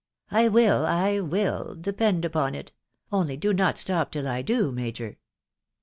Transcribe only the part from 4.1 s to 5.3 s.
till I do, major."